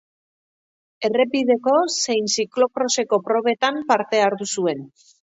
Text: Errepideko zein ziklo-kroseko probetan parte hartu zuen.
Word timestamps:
Errepideko 1.09 1.75
zein 2.05 2.29
ziklo-kroseko 2.35 3.19
probetan 3.27 3.77
parte 3.91 4.23
hartu 4.29 4.49
zuen. 4.57 4.83